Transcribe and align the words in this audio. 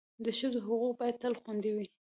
د 0.25 0.27
ښځو 0.39 0.59
حقوق 0.65 0.93
باید 0.99 1.19
تل 1.21 1.33
خوندي 1.41 1.71
وي. 1.75 1.87